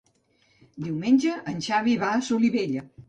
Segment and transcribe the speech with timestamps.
[0.85, 2.89] Diumenge en Xavi va a Solivella.